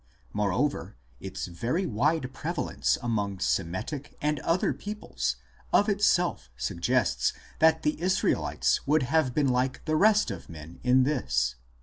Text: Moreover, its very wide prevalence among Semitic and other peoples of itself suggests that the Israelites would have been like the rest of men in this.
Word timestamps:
Moreover, 0.33 0.95
its 1.19 1.45
very 1.45 1.85
wide 1.85 2.33
prevalence 2.33 2.97
among 3.03 3.37
Semitic 3.37 4.17
and 4.19 4.39
other 4.39 4.73
peoples 4.73 5.35
of 5.71 5.87
itself 5.89 6.49
suggests 6.57 7.33
that 7.59 7.83
the 7.83 8.01
Israelites 8.01 8.79
would 8.87 9.03
have 9.03 9.35
been 9.35 9.49
like 9.49 9.85
the 9.85 9.95
rest 9.95 10.31
of 10.31 10.49
men 10.49 10.79
in 10.83 11.03
this. 11.03 11.53